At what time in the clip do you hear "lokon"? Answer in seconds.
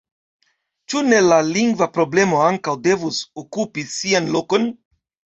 4.37-4.67